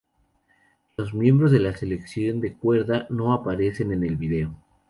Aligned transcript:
Los 0.97 1.13
miembros 1.13 1.51
de 1.51 1.59
la 1.59 1.77
sección 1.77 2.39
de 2.41 2.55
cuerda 2.55 3.05
no 3.11 3.33
aparecen 3.33 3.91
en 3.91 4.03
el 4.03 4.15
video. 4.15 4.55